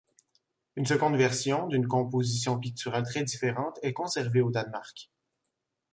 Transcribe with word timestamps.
Une 0.77 0.87
seconde 0.87 1.15
version, 1.15 1.67
d'une 1.67 1.87
composition 1.87 2.57
picturale 2.59 3.03
très 3.03 3.23
différente, 3.23 3.77
est 3.83 3.93
conservée 3.93 4.41
au 4.41 4.49
Danemark. 4.49 5.11